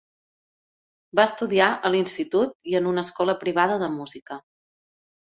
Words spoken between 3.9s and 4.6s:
música.